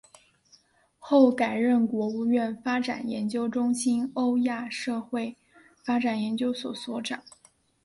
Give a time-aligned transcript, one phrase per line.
[0.97, 5.37] 后改任国务院发展研究中心欧亚社会
[5.85, 7.21] 发展研究所所长。